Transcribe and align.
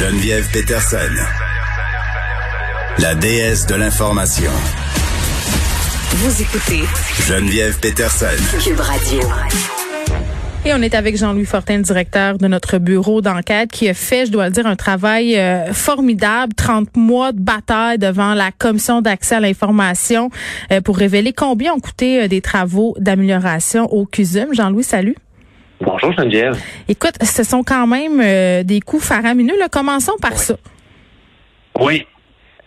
Geneviève 0.00 0.48
Peterson, 0.50 0.96
la 3.00 3.14
déesse 3.16 3.66
de 3.66 3.74
l'information. 3.74 4.50
Vous 6.12 6.40
écoutez 6.40 6.84
Geneviève 7.28 7.78
Peterson. 7.80 8.26
Cube 8.64 8.80
Radio. 8.80 9.20
Et 10.64 10.72
on 10.72 10.80
est 10.80 10.94
avec 10.94 11.18
Jean-Louis 11.18 11.44
Fortin, 11.44 11.76
le 11.76 11.82
directeur 11.82 12.38
de 12.38 12.48
notre 12.48 12.78
bureau 12.78 13.20
d'enquête, 13.20 13.70
qui 13.72 13.90
a 13.90 13.94
fait, 13.94 14.24
je 14.24 14.32
dois 14.32 14.46
le 14.46 14.52
dire, 14.52 14.66
un 14.66 14.74
travail 14.74 15.36
euh, 15.36 15.74
formidable, 15.74 16.54
30 16.54 16.96
mois 16.96 17.32
de 17.32 17.40
bataille 17.40 17.98
devant 17.98 18.32
la 18.32 18.52
commission 18.52 19.02
d'accès 19.02 19.34
à 19.34 19.40
l'information 19.40 20.30
euh, 20.72 20.80
pour 20.80 20.96
révéler 20.96 21.34
combien 21.34 21.74
ont 21.74 21.80
coûté 21.80 22.22
euh, 22.22 22.28
des 22.28 22.40
travaux 22.40 22.96
d'amélioration 22.98 23.84
au 23.92 24.06
CUSUM. 24.06 24.54
Jean-Louis, 24.54 24.82
salut. 24.82 25.16
Bonjour 25.80 26.12
Geneviève. 26.12 26.56
Écoute, 26.88 27.14
ce 27.22 27.42
sont 27.42 27.62
quand 27.62 27.86
même 27.86 28.64
des 28.64 28.80
coûts 28.80 29.00
faramineux. 29.00 29.58
Là. 29.58 29.68
Commençons 29.68 30.16
par 30.20 30.34
ça. 30.34 30.54
Oui. 31.78 32.06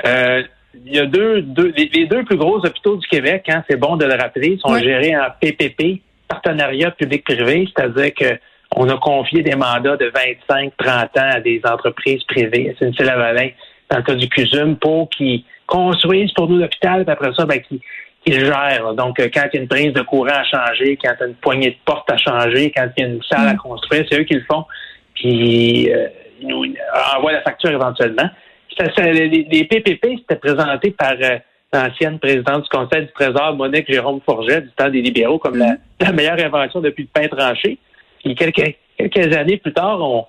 il 0.03 0.47
y 0.85 0.99
a 0.99 1.05
deux, 1.05 1.41
deux 1.41 1.71
les, 1.75 2.07
deux 2.07 2.23
plus 2.23 2.37
gros 2.37 2.57
hôpitaux 2.57 2.97
du 2.97 3.07
Québec, 3.07 3.45
hein, 3.49 3.63
c'est 3.69 3.77
bon 3.77 3.95
de 3.97 4.05
le 4.05 4.15
rappeler, 4.15 4.57
sont 4.59 4.77
gérés 4.79 5.15
en 5.15 5.27
PPP, 5.39 6.01
partenariat 6.27 6.91
public-privé, 6.91 7.69
c'est-à-dire 7.75 8.13
que 8.13 8.39
on 8.75 8.89
a 8.89 8.97
confié 8.97 9.43
des 9.43 9.55
mandats 9.55 9.97
de 9.97 10.11
25-30 10.49 10.89
ans 10.89 11.07
à 11.15 11.39
des 11.39 11.61
entreprises 11.63 12.23
privées, 12.23 12.75
c'est 12.79 12.87
une 12.87 13.05
lavalin 13.05 13.49
dans 13.89 13.97
le 13.97 14.03
cas 14.03 14.15
du 14.15 14.27
CUSUM, 14.27 14.77
pour 14.77 15.09
qu'ils 15.09 15.43
construisent 15.67 16.31
pour 16.33 16.49
nous 16.49 16.57
l'hôpital, 16.57 17.03
puis 17.03 17.11
après 17.11 17.31
ça, 17.35 17.45
ben, 17.45 17.61
qu'ils 17.61 17.79
gèrent. 18.31 18.93
Donc, 18.93 19.19
euh, 19.19 19.29
quand 19.33 19.43
il 19.51 19.55
y 19.55 19.59
a 19.59 19.61
une 19.61 19.67
prise 19.67 19.93
de 19.93 20.01
courant 20.01 20.27
à 20.27 20.43
changer, 20.43 20.97
quand 21.01 21.11
il 21.19 21.19
y 21.19 21.23
a 21.23 21.27
une 21.27 21.35
poignée 21.35 21.71
de 21.71 21.77
porte 21.85 22.09
à 22.11 22.17
changer, 22.17 22.71
quand 22.75 22.87
il 22.97 23.01
y 23.01 23.05
a 23.05 23.09
une 23.09 23.23
salle 23.23 23.47
à 23.47 23.53
mm. 23.53 23.57
construire, 23.57 24.05
c'est 24.09 24.19
eux 24.19 24.23
qui 24.23 24.35
le 24.35 24.43
font, 24.49 24.65
puis 25.15 25.91
euh, 25.91 26.07
ils 26.41 26.47
nous 26.47 26.65
envoient 27.15 27.33
la 27.33 27.41
facture 27.41 27.71
éventuellement. 27.71 28.29
les, 28.97 29.67
PPP, 29.69 30.19
c'était 30.19 30.39
présenté 30.39 30.91
par... 30.91 31.13
Euh, 31.21 31.37
l'ancienne 31.75 32.19
présidente 32.19 32.65
du 32.65 32.69
Conseil 32.69 33.01
du 33.01 33.11
Trésor, 33.13 33.55
Monique 33.55 33.91
Jérôme 33.91 34.21
Forget, 34.23 34.61
du 34.61 34.69
temps 34.77 34.91
des 34.91 35.01
libéraux, 35.01 35.39
comme 35.39 35.57
la, 35.57 35.75
mm-hmm. 35.99 36.13
meilleure 36.13 36.39
invention 36.39 36.81
depuis 36.81 37.09
le 37.11 37.21
pain 37.21 37.27
tranché. 37.27 37.79
Puis 38.23 38.35
quelques, 38.35 38.75
quelques 38.95 39.35
années 39.35 39.57
plus 39.57 39.73
tard, 39.73 39.99
on, 39.99 40.25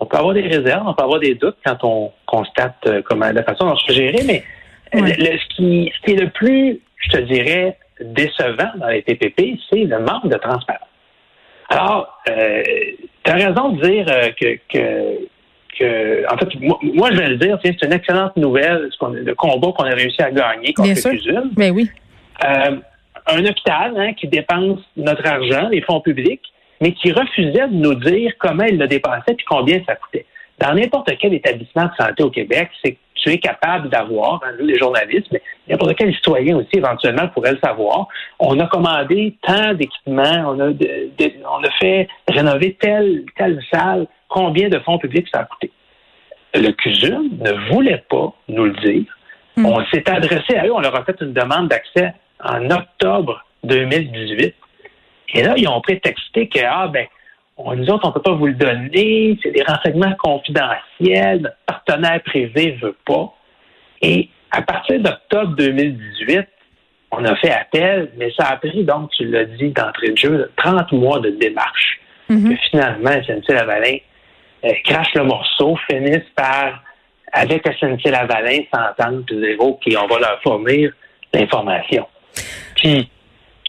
on 0.00 0.06
peut 0.06 0.16
avoir 0.16 0.34
des 0.34 0.42
réserves, 0.42 0.86
on 0.86 0.94
peut 0.94 1.04
avoir 1.04 1.20
des 1.20 1.34
doutes 1.34 1.56
quand 1.64 1.78
on 1.82 2.12
constate 2.26 2.76
euh, 2.86 3.02
comment 3.04 3.30
la 3.30 3.42
façon 3.42 3.66
dont 3.66 3.76
se 3.76 3.92
gérer, 3.92 4.22
mais 4.26 4.44
ce, 4.92 5.56
qui, 5.56 5.92
ce 5.94 6.06
qui 6.06 6.12
est 6.12 6.20
le 6.20 6.30
plus, 6.30 6.80
je 6.98 7.08
te 7.10 7.18
dirais, 7.18 7.76
décevant 8.00 8.70
dans 8.76 8.88
les 8.88 9.02
TPP, 9.02 9.58
c'est 9.70 9.84
le 9.84 9.98
manque 10.00 10.28
de 10.28 10.36
transparence. 10.36 10.88
Alors, 11.68 12.18
euh, 12.28 12.62
tu 13.24 13.30
as 13.30 13.34
raison 13.34 13.70
de 13.70 13.82
dire 13.82 14.06
euh, 14.08 14.30
que, 14.40 14.58
que 14.72 15.28
en 16.32 16.36
fait, 16.38 16.48
moi, 16.94 17.10
je 17.12 17.18
vais 17.18 17.28
le 17.28 17.36
dire, 17.36 17.58
c'est 17.62 17.82
une 17.82 17.92
excellente 17.92 18.36
nouvelle, 18.36 18.90
le 19.00 19.34
combat 19.34 19.72
qu'on 19.76 19.84
a 19.84 19.94
réussi 19.94 20.20
à 20.22 20.30
gagner 20.30 20.72
contre 20.72 20.88
Bien 20.88 21.42
Mais 21.56 21.70
ben 21.70 21.74
oui. 21.74 21.90
Euh, 22.44 22.76
un 23.26 23.44
hôpital 23.44 23.94
hein, 23.96 24.12
qui 24.14 24.28
dépense 24.28 24.80
notre 24.96 25.26
argent, 25.26 25.68
les 25.68 25.82
fonds 25.82 26.00
publics, 26.00 26.42
mais 26.80 26.92
qui 26.92 27.12
refusait 27.12 27.68
de 27.68 27.74
nous 27.74 27.94
dire 27.94 28.32
comment 28.38 28.64
il 28.64 28.78
le 28.78 28.86
dépensait 28.86 29.32
et 29.32 29.44
combien 29.46 29.80
ça 29.86 29.96
coûtait. 29.96 30.24
Dans 30.58 30.74
n'importe 30.74 31.10
quel 31.20 31.34
établissement 31.34 31.84
de 31.84 32.04
santé 32.04 32.22
au 32.22 32.30
Québec, 32.30 32.70
c'est 32.82 32.96
tu 33.22 33.30
es 33.30 33.38
capable 33.38 33.88
d'avoir, 33.88 34.40
hein, 34.44 34.52
nous 34.58 34.66
les 34.66 34.78
journalistes, 34.78 35.26
mais 35.32 35.42
n'importe 35.68 35.96
quel 35.96 36.14
citoyen 36.14 36.56
aussi 36.56 36.70
éventuellement 36.74 37.28
pourrait 37.28 37.52
le 37.52 37.58
savoir. 37.58 38.06
On 38.38 38.58
a 38.60 38.66
commandé 38.66 39.36
tant 39.42 39.74
d'équipements, 39.74 40.44
on 40.46 40.60
a, 40.60 40.70
on 40.70 41.64
a 41.64 41.70
fait 41.80 42.08
rénover 42.28 42.76
telle, 42.80 43.24
telle 43.36 43.60
salle, 43.72 44.06
combien 44.28 44.68
de 44.68 44.78
fonds 44.80 44.98
publics 44.98 45.26
ça 45.32 45.40
a 45.40 45.44
coûté. 45.44 45.70
Le 46.54 46.70
CUSUM 46.70 47.38
ne 47.38 47.72
voulait 47.72 48.04
pas 48.08 48.32
nous 48.48 48.64
le 48.66 48.72
dire. 48.74 49.04
Hmm. 49.56 49.66
On 49.66 49.84
s'est 49.86 50.08
adressé 50.08 50.56
à 50.56 50.66
eux, 50.66 50.72
on 50.72 50.80
leur 50.80 50.94
a 50.94 51.04
fait 51.04 51.16
une 51.20 51.32
demande 51.32 51.68
d'accès 51.68 52.14
en 52.42 52.70
octobre 52.70 53.44
2018. 53.64 54.54
Et 55.34 55.42
là, 55.42 55.54
ils 55.56 55.68
ont 55.68 55.80
prétexté 55.80 56.48
que, 56.48 56.60
ah, 56.64 56.88
ben, 56.88 57.06
on, 57.58 57.74
nous 57.74 57.90
autres, 57.90 58.04
on 58.04 58.08
ne 58.08 58.14
peut 58.14 58.22
pas 58.22 58.34
vous 58.34 58.46
le 58.46 58.54
donner, 58.54 59.38
c'est 59.42 59.50
des 59.50 59.62
renseignements 59.62 60.14
confidentiels, 60.18 61.40
notre 61.42 61.56
partenaire 61.66 62.22
privé 62.22 62.78
ne 62.80 62.86
veut 62.86 62.96
pas. 63.04 63.34
Et 64.00 64.28
à 64.50 64.62
partir 64.62 65.00
d'octobre 65.00 65.56
2018, 65.56 66.46
on 67.10 67.24
a 67.24 67.34
fait 67.36 67.50
appel, 67.50 68.12
mais 68.16 68.30
ça 68.38 68.48
a 68.48 68.56
pris, 68.56 68.84
donc, 68.84 69.10
tu 69.10 69.24
l'as 69.26 69.44
dit 69.44 69.70
d'entrée 69.70 70.10
de 70.10 70.16
jeu, 70.16 70.50
30 70.56 70.92
mois 70.92 71.18
de 71.20 71.30
démarche. 71.30 72.00
Mm-hmm. 72.30 72.50
Que 72.50 72.56
finalement, 72.70 73.10
SNC-Lavalin 73.10 73.96
euh, 74.64 74.72
crache 74.84 75.14
le 75.14 75.24
morceau, 75.24 75.76
finissent 75.90 76.30
par, 76.36 76.82
avec 77.32 77.66
SNC-Lavalin, 77.66 78.60
s'entendre, 78.72 79.22
puis 79.26 79.36
dire, 79.36 79.60
OK, 79.60 79.82
on 79.96 80.06
va 80.06 80.20
leur 80.20 80.42
fournir 80.42 80.92
l'information. 81.32 82.06
Puis, 82.76 83.10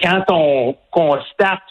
quand 0.02 0.24
on 0.30 0.76
constate 0.92 1.62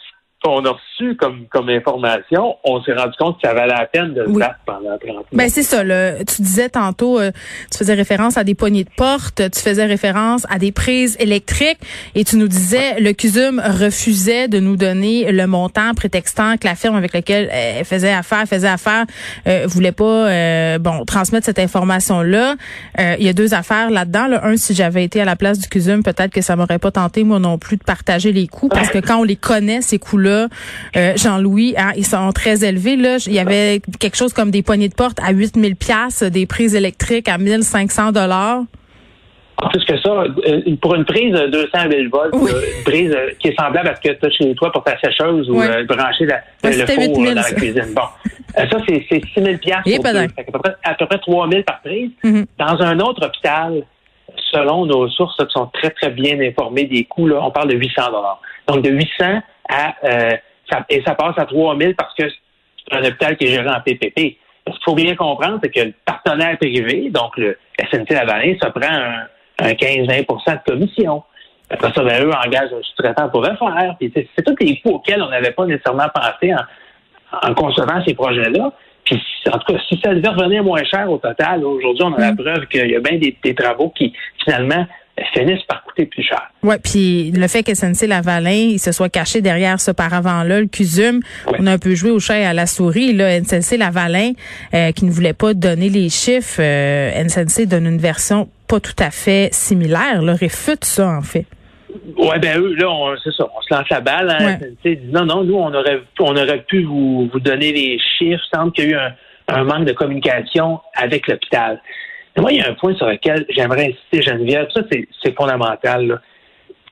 qu'on 0.43 0.63
a 0.65 0.71
reçu 0.71 1.15
comme, 1.15 1.45
comme 1.47 1.69
information, 1.69 2.55
on 2.63 2.81
s'est 2.83 2.93
rendu 2.93 3.13
compte 3.19 3.41
que 3.41 3.47
ça 3.47 3.53
valait 3.53 3.73
la 3.73 3.85
peine 3.85 4.13
de 4.13 4.21
le 4.21 4.31
pendant 4.65 4.97
30 4.97 5.17
ans. 5.17 5.25
Ben 5.33 5.49
c'est 5.49 5.63
ça. 5.63 5.83
Là. 5.83 6.23
Tu 6.23 6.41
disais 6.41 6.69
tantôt, 6.69 7.19
euh, 7.19 7.31
tu 7.71 7.77
faisais 7.77 7.93
référence 7.93 8.37
à 8.37 8.43
des 8.43 8.55
poignées 8.55 8.83
de 8.83 8.89
porte, 8.95 9.41
tu 9.51 9.59
faisais 9.59 9.85
référence 9.85 10.45
à 10.49 10.57
des 10.57 10.71
prises 10.71 11.17
électriques 11.19 11.79
et 12.15 12.23
tu 12.23 12.37
nous 12.37 12.47
disais 12.47 12.99
le 12.99 13.11
CUSUM 13.13 13.61
refusait 13.63 14.47
de 14.47 14.59
nous 14.59 14.75
donner 14.75 15.31
le 15.31 15.45
montant 15.47 15.93
prétextant 15.93 16.57
que 16.57 16.65
la 16.67 16.75
firme 16.75 16.95
avec 16.95 17.13
laquelle 17.13 17.49
elle 17.51 17.85
faisait 17.85 18.11
affaire, 18.11 18.45
faisait 18.45 18.67
affaire, 18.67 19.05
euh, 19.47 19.65
voulait 19.67 19.91
pas 19.91 20.29
euh, 20.29 20.79
bon 20.79 21.03
transmettre 21.05 21.45
cette 21.45 21.59
information-là. 21.59 22.55
Euh, 22.99 23.15
il 23.19 23.25
y 23.25 23.29
a 23.29 23.33
deux 23.33 23.53
affaires 23.53 23.89
là-dedans. 23.89 24.27
Là. 24.27 24.45
Un, 24.45 24.57
si 24.57 24.73
j'avais 24.73 25.03
été 25.03 25.21
à 25.21 25.25
la 25.25 25.35
place 25.35 25.59
du 25.59 25.67
CUSUM, 25.67 26.03
peut-être 26.03 26.31
que 26.31 26.41
ça 26.41 26.55
m'aurait 26.55 26.79
pas 26.79 26.91
tenté 26.91 27.23
moi 27.23 27.39
non 27.39 27.57
plus 27.57 27.77
de 27.77 27.83
partager 27.83 28.31
les 28.31 28.47
coûts 28.47 28.69
parce 28.69 28.89
que 28.89 28.99
quand 28.99 29.17
on 29.17 29.23
les 29.23 29.35
connaît, 29.35 29.81
ces 29.81 29.99
coûts-là, 29.99 30.28
euh, 30.29 31.13
Jean-Louis, 31.15 31.75
hein, 31.77 31.91
ils 31.95 32.05
sont 32.05 32.31
très 32.31 32.63
élevés. 32.63 32.95
Là. 32.95 33.17
Il 33.25 33.33
y 33.33 33.39
avait 33.39 33.81
quelque 33.99 34.17
chose 34.17 34.33
comme 34.33 34.51
des 34.51 34.63
poignées 34.63 34.89
de 34.89 34.95
porte 34.95 35.19
à 35.25 35.31
8000 35.31 35.75
pièces, 35.75 36.23
des 36.23 36.45
prises 36.45 36.75
électriques 36.75 37.27
à 37.27 37.37
1500 37.37 38.11
dollars. 38.11 38.63
Plus 39.71 39.83
que 39.83 39.99
ça, 39.99 40.09
euh, 40.09 40.75
pour 40.81 40.95
une 40.95 41.03
prise 41.03 41.33
de 41.33 41.47
200 41.47 41.67
000 41.91 42.09
volts, 42.09 42.33
euh, 42.33 42.61
une 42.77 42.83
prise 42.85 43.17
qui 43.39 43.49
est 43.49 43.59
semblable 43.59 43.89
à 43.89 43.95
ce 43.95 44.01
que 44.01 44.13
tu 44.13 44.25
as 44.25 44.29
chez 44.29 44.55
toi 44.55 44.71
pour 44.71 44.85
ta 44.85 44.97
sécheuse 44.99 45.49
ou 45.49 45.55
brancher 45.55 46.27
le 46.63 46.85
four 46.85 47.25
dans 47.25 47.33
la 47.33 47.43
cuisine. 47.43 47.93
Bon, 47.93 48.03
ça, 48.55 48.77
c'est 48.87 49.05
6 49.11 49.21
000 49.35 49.57
pièces 49.57 49.99
à, 50.85 50.93
peu 50.93 51.05
près 51.07 51.19
3 51.19 51.49
000 51.49 51.63
par 51.63 51.81
prise. 51.81 52.11
Mm-hmm. 52.23 52.45
Dans 52.57 52.81
un 52.81 52.99
autre 53.01 53.25
hôpital, 53.25 53.83
selon 54.51 54.85
nos 54.85 55.07
sources 55.09 55.37
qui 55.37 55.51
sont 55.51 55.67
très, 55.67 55.89
très 55.91 56.09
bien 56.09 56.39
informées 56.39 56.85
des 56.85 57.03
coûts, 57.05 57.27
là, 57.27 57.39
on 57.41 57.51
parle 57.51 57.69
de 57.69 57.75
800 57.75 58.01
Donc, 58.67 58.83
de 58.83 58.89
800 58.89 59.41
euh, 59.71 60.37
et 60.89 61.01
ça 61.05 61.15
passe 61.15 61.37
à 61.37 61.45
3 61.45 61.77
000 61.77 61.93
parce 61.97 62.13
que 62.15 62.23
c'est 62.29 62.95
un 62.95 63.03
hôpital 63.03 63.37
qui 63.37 63.45
est 63.45 63.47
géré 63.49 63.69
en 63.69 63.81
PPP. 63.81 64.37
Ce 64.67 64.73
qu'il 64.73 64.83
faut 64.83 64.95
bien 64.95 65.15
comprendre, 65.15 65.59
c'est 65.63 65.71
que 65.71 65.79
le 65.79 65.93
partenaire 66.05 66.57
privé, 66.57 67.09
donc 67.09 67.37
le 67.37 67.57
SNC 67.91 68.09
Lavalin, 68.11 68.55
ça 68.61 68.69
prend 68.69 68.87
un, 68.87 69.27
15-20% 69.61 70.25
de 70.65 70.71
commission. 70.71 71.23
Après 71.69 71.91
ça, 71.93 72.03
ben, 72.03 72.23
eux 72.23 72.31
engagent 72.31 72.73
un 72.73 72.81
sous-traitant 72.81 73.29
pour 73.29 73.41
le 73.41 73.55
faire. 73.57 73.95
c'est 73.99 74.43
tous 74.43 74.55
les 74.61 74.79
coûts 74.79 74.95
auxquels 74.95 75.21
on 75.21 75.29
n'avait 75.29 75.51
pas 75.51 75.65
nécessairement 75.65 76.07
pensé 76.13 76.53
en, 76.53 77.53
concevant 77.53 78.01
ces 78.05 78.13
projets-là. 78.13 78.71
Puis, 79.03 79.21
en 79.51 79.57
tout 79.57 79.73
cas, 79.73 79.79
si 79.87 79.99
ça 80.03 80.13
devait 80.13 80.29
revenir 80.29 80.63
moins 80.63 80.83
cher 80.83 81.11
au 81.11 81.17
total, 81.17 81.63
aujourd'hui, 81.65 82.03
on 82.05 82.13
a 82.13 82.19
la 82.19 82.31
mm. 82.31 82.37
preuve 82.37 82.67
qu'il 82.67 82.89
y 82.89 82.95
a 82.95 82.99
bien 82.99 83.19
des 83.19 83.55
travaux 83.55 83.89
qui, 83.89 84.13
finalement, 84.43 84.85
finissent 85.33 85.63
par 85.63 85.83
coûter 85.83 86.05
plus 86.05 86.23
cher. 86.23 86.49
Oui, 86.63 86.75
puis 86.83 87.31
le 87.31 87.47
fait 87.47 87.63
que 87.63 87.73
SNC 87.73 88.07
Lavalin 88.07 88.51
il 88.51 88.79
se 88.79 88.91
soit 88.91 89.09
caché 89.09 89.41
derrière 89.41 89.79
ce 89.79 89.91
paravent-là, 89.91 90.61
le 90.61 90.67
CUSUM, 90.67 91.21
on 91.59 91.67
a 91.67 91.71
un 91.73 91.77
peu 91.77 91.95
joué 91.95 92.11
au 92.11 92.19
chat 92.19 92.39
et 92.39 92.45
à 92.45 92.53
la 92.53 92.65
souris. 92.65 93.13
Là, 93.13 93.41
SNC 93.43 93.77
Lavalin, 93.77 94.31
euh, 94.73 94.91
qui 94.91 95.05
ne 95.05 95.11
voulait 95.11 95.33
pas 95.33 95.53
donner 95.53 95.89
les 95.89 96.09
chiffres, 96.09 96.61
euh, 96.61 97.27
SNC 97.27 97.65
donne 97.67 97.85
une 97.85 97.97
version 97.97 98.49
pas 98.67 98.79
tout 98.79 98.93
à 98.99 99.09
fait 99.11 99.49
similaire, 99.51 100.21
là, 100.21 100.33
réfute 100.33 100.85
ça 100.85 101.09
en 101.09 101.21
fait. 101.21 101.45
Ouais, 102.17 102.37
ben 102.39 102.59
eux, 102.59 102.75
là, 102.75 103.15
c'est 103.23 103.33
ça, 103.33 103.47
on 103.55 103.61
se 103.61 103.73
lance 103.73 103.89
la 103.89 104.01
balle. 104.01 104.29
Hein, 104.29 104.57
Ouais. 104.61 104.73
Sais, 104.83 104.99
non, 105.11 105.25
non, 105.25 105.43
nous, 105.43 105.55
on 105.55 105.73
aurait, 105.73 106.01
on 106.19 106.35
aurait 106.35 106.63
pu 106.67 106.83
vous, 106.83 107.29
vous 107.31 107.39
donner 107.39 107.71
les 107.71 107.97
chiffres. 108.17 108.43
Il 108.53 108.57
semble 108.57 108.71
qu'il 108.73 108.85
y 108.85 108.87
a 108.87 108.91
eu 108.91 108.95
un, 108.95 109.11
un 109.55 109.63
manque 109.63 109.85
de 109.85 109.93
communication 109.93 110.79
avec 110.95 111.27
l'hôpital. 111.27 111.81
Moi, 112.37 112.51
il 112.53 112.57
y 112.59 112.61
a 112.61 112.69
un 112.69 112.73
point 112.73 112.95
sur 112.95 113.07
lequel 113.07 113.45
j'aimerais 113.49 113.87
insister, 113.87 114.21
Geneviève. 114.21 114.67
Ça, 114.73 114.81
c'est, 114.91 115.35
fondamental. 115.35 116.21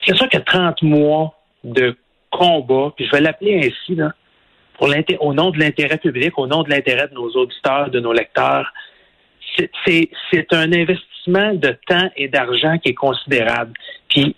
C'est 0.05 0.15
sûr 0.15 0.27
que 0.29 0.37
30 0.37 0.81
mois 0.83 1.33
de 1.63 1.95
combat, 2.31 2.91
puis 2.95 3.05
je 3.05 3.11
vais 3.11 3.21
l'appeler 3.21 3.57
ainsi, 3.59 3.95
là, 3.95 4.13
pour 4.77 4.89
au 5.19 5.33
nom 5.33 5.49
de 5.51 5.59
l'intérêt 5.59 5.97
public, 5.97 6.37
au 6.37 6.47
nom 6.47 6.63
de 6.63 6.69
l'intérêt 6.69 7.07
de 7.07 7.13
nos 7.13 7.29
auditeurs, 7.31 7.89
de 7.89 7.99
nos 7.99 8.13
lecteurs, 8.13 8.71
c'est- 9.85 10.09
un 10.53 10.71
investissement 10.71 11.53
de 11.53 11.75
temps 11.87 12.09
et 12.15 12.27
d'argent 12.27 12.77
qui 12.77 12.89
est 12.89 12.93
considérable. 12.93 13.73
Puis, 14.07 14.35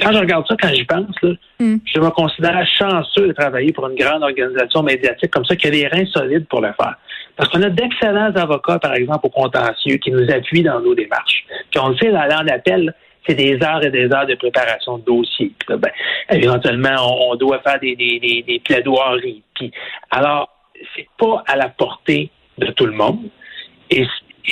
quand 0.00 0.12
je 0.12 0.18
regarde 0.18 0.46
ça, 0.46 0.54
quand 0.60 0.72
j'y 0.72 0.84
pense, 0.84 1.14
là, 1.22 1.32
Mm. 1.58 1.76
je 1.92 2.00
me 2.00 2.10
considère 2.10 2.64
chanceux 2.78 3.28
de 3.28 3.32
travailler 3.32 3.72
pour 3.72 3.88
une 3.88 3.96
grande 3.96 4.22
organisation 4.22 4.82
médiatique 4.84 5.30
comme 5.30 5.44
ça 5.44 5.56
qui 5.56 5.66
a 5.66 5.70
les 5.70 5.88
reins 5.88 6.06
solides 6.06 6.46
pour 6.46 6.60
le 6.60 6.72
faire. 6.80 6.94
Parce 7.38 7.50
qu'on 7.50 7.62
a 7.62 7.70
d'excellents 7.70 8.32
avocats, 8.34 8.80
par 8.80 8.94
exemple, 8.94 9.20
au 9.26 9.30
contentieux, 9.30 9.96
qui 9.98 10.10
nous 10.10 10.28
appuient 10.28 10.64
dans 10.64 10.80
nos 10.80 10.94
démarches. 10.94 11.44
Puis 11.70 11.80
on 11.80 11.90
le 11.90 11.96
sait, 11.96 12.10
dans 12.10 12.42
l'appel, 12.44 12.86
là, 12.86 12.92
c'est 13.26 13.36
des 13.36 13.62
heures 13.62 13.84
et 13.84 13.90
des 13.90 14.12
heures 14.12 14.26
de 14.26 14.34
préparation 14.34 14.98
de 14.98 15.04
dossiers. 15.04 15.52
Ben, 15.68 15.90
éventuellement, 16.30 17.30
on, 17.30 17.36
doit 17.36 17.60
faire 17.60 17.78
des, 17.78 17.94
des, 17.94 18.18
des, 18.18 18.42
des 18.42 18.58
plaidoiries. 18.58 19.42
Puis, 19.54 19.70
alors, 20.10 20.48
c'est 20.96 21.06
pas 21.16 21.44
à 21.46 21.54
la 21.54 21.68
portée 21.68 22.30
de 22.58 22.66
tout 22.72 22.86
le 22.86 22.92
monde. 22.92 23.20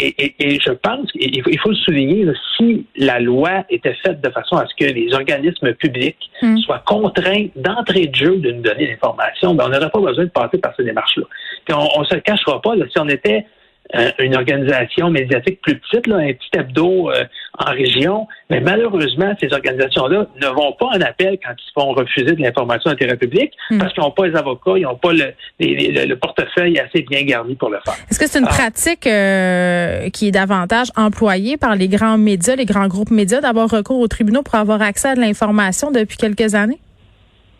Et, 0.00 0.14
et- 0.24 0.34
et 0.54 0.60
je 0.60 0.70
pense 0.72 1.10
qu'il 1.12 1.42
faut, 1.42 1.50
il 1.50 1.58
faut 1.58 1.70
le 1.70 1.76
souligner, 1.76 2.24
là, 2.24 2.32
si 2.56 2.86
la 2.96 3.18
loi 3.20 3.64
était 3.70 3.94
faite 3.94 4.20
de 4.20 4.30
façon 4.30 4.56
à 4.56 4.66
ce 4.66 4.74
que 4.74 4.90
les 4.92 5.12
organismes 5.14 5.72
publics 5.74 6.30
Mm. 6.42 6.58
soient 6.58 6.82
contraints 6.86 7.46
d'entrée 7.56 8.06
de 8.08 8.14
jeu 8.14 8.36
de 8.36 8.50
nous 8.50 8.62
donner 8.62 8.86
l'information, 8.88 9.54
ben, 9.54 9.64
on 9.66 9.68
n'aurait 9.70 9.90
pas 9.90 10.00
besoin 10.00 10.24
de 10.24 10.30
passer 10.30 10.58
par 10.58 10.74
ces 10.76 10.84
démarches-là. 10.84 11.24
Puis 11.64 11.74
on 11.74 12.00
ne 12.00 12.04
se 12.04 12.14
le 12.14 12.20
cachera 12.20 12.60
pas, 12.60 12.76
là, 12.76 12.84
si 12.90 12.98
on 12.98 13.08
était 13.08 13.46
euh, 13.94 14.10
une 14.18 14.34
organisation 14.34 15.10
médiatique 15.10 15.60
plus 15.62 15.78
petite, 15.78 16.06
là, 16.08 16.16
un 16.16 16.32
petit 16.32 16.50
hebdo 16.58 17.10
euh, 17.10 17.24
en 17.58 17.70
région, 17.70 18.26
mais 18.50 18.60
malheureusement, 18.60 19.32
ces 19.40 19.52
organisations-là 19.52 20.26
ne 20.42 20.46
vont 20.48 20.72
pas 20.72 20.86
en 20.86 21.00
appel 21.00 21.38
quand 21.44 21.52
ils 21.56 21.66
se 21.66 21.72
font 21.72 21.92
refuser 21.92 22.32
de 22.32 22.42
l'information 22.42 22.90
d'intérêt 22.90 23.16
public 23.16 23.52
Mm. 23.70 23.78
parce 23.78 23.92
qu'ils 23.92 24.02
n'ont 24.02 24.10
pas 24.10 24.26
les 24.26 24.34
avocats, 24.36 24.72
ils 24.76 24.82
n'ont 24.82 24.96
pas 24.96 25.12
le, 25.12 25.32
les- 25.60 25.74
les- 25.76 25.92
le- 25.92 26.04
le 26.06 26.16
portefeuille 26.16 26.78
assez 26.80 27.02
bien 27.02 27.22
garni 27.22 27.54
pour 27.54 27.70
le 27.70 27.78
faire. 27.84 27.94
Est-ce 28.10 28.18
que 28.18 28.26
c'est 28.28 28.38
une 28.40 28.46
Ah. 28.46 28.48
pratique 28.48 29.06
euh, 29.06 30.08
qui 30.10 30.28
est 30.28 30.32
davantage 30.32 30.88
employée 30.96 31.56
par 31.56 31.76
les 31.76 31.88
grands 31.88 32.18
médias, 32.18 32.56
les 32.56 32.64
grands 32.64 32.88
groupes 32.88 33.10
médias, 33.10 33.40
d'avoir 33.40 33.68
recours 33.70 34.00
aux 34.00 34.08
tribunaux 34.08 34.42
pour 34.42 34.54
avoir 34.56 34.82
accès 34.82 35.08
à 35.10 35.14
de 35.14 35.20
l'information 35.20 35.90
depuis 35.90 36.16
quelques 36.16 36.54
années? 36.54 36.78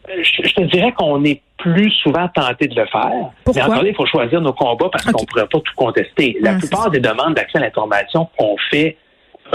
Je, 0.09 0.43
je 0.49 0.55
te 0.55 0.63
dirais 0.63 0.93
qu'on 0.97 1.25
est 1.25 1.41
plus 1.75 1.91
souvent 2.03 2.29
tenté 2.35 2.69
de 2.69 2.75
le 2.79 2.87
faire. 2.87 3.11
Pourquoi? 3.45 3.69
Mais 3.69 3.83
là, 3.83 3.89
il 3.89 3.95
faut 3.95 4.07
choisir 4.07 4.41
nos 4.41 4.53
combats 4.53 4.89
parce 4.91 5.05
qu'on 5.05 5.23
ne 5.23 5.27
pourrait 5.27 5.47
pas 5.47 5.59
tout 5.61 5.73
contester. 5.77 6.37
La 6.41 6.53
Ah, 6.53 6.59
plupart 6.59 6.91
des 6.91 7.01
demandes 7.01 7.35
d'accès 7.35 7.59
à 7.59 7.61
l'information 7.63 8.29
qu'on 8.37 8.57
fait 8.71 8.97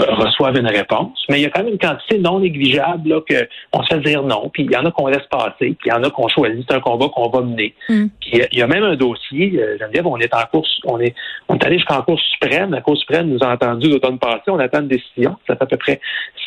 euh, 0.00 0.04
reçoivent 0.14 0.56
une 0.56 0.68
réponse, 0.68 1.22
mais 1.28 1.38
il 1.38 1.42
y 1.42 1.44
a 1.44 1.50
quand 1.50 1.62
même 1.62 1.74
une 1.74 1.78
quantité 1.78 2.18
non 2.18 2.40
négligeable 2.40 3.10
là, 3.10 3.20
que 3.28 3.46
on 3.74 3.82
se 3.82 3.94
fait 3.94 4.00
dire 4.00 4.22
non, 4.22 4.48
puis 4.50 4.62
il 4.64 4.72
y 4.72 4.76
en 4.76 4.86
a 4.86 4.90
qu'on 4.90 5.06
laisse 5.08 5.26
passer, 5.30 5.52
puis 5.58 5.76
il 5.84 5.88
y 5.88 5.92
en 5.92 6.02
a 6.02 6.08
qu'on 6.08 6.28
choisit, 6.28 6.64
c'est 6.66 6.74
un 6.74 6.80
combat 6.80 7.08
qu'on 7.14 7.28
va 7.28 7.42
mener. 7.42 7.74
Mm. 7.90 8.06
Puis 8.18 8.30
il 8.32 8.38
y 8.38 8.42
a- 8.42 8.48
il 8.52 8.58
y 8.58 8.62
a 8.62 8.66
même 8.66 8.84
un 8.84 8.96
dossier, 8.96 9.52
euh, 9.60 9.76
Geneviève, 9.78 10.06
on 10.06 10.16
est 10.16 10.32
en 10.34 10.46
course, 10.50 10.80
on 10.86 10.98
est, 10.98 11.14
on 11.50 11.56
est 11.56 11.64
allé 11.66 11.76
jusqu'en 11.76 12.00
Cour 12.00 12.18
suprême. 12.18 12.70
La 12.70 12.80
Cour 12.80 12.96
suprême 12.96 13.28
nous 13.28 13.38
a 13.42 13.52
entendu 13.52 13.90
l'automne 13.90 14.18
passé, 14.18 14.44
on 14.48 14.58
attend 14.60 14.80
une 14.80 14.88
décision. 14.88 15.36
Ça 15.46 15.56
fait 15.56 15.62
à 15.64 15.66
peu 15.66 15.76
près 15.76 16.00